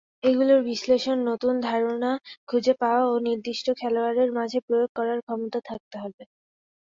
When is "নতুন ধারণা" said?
1.29-2.11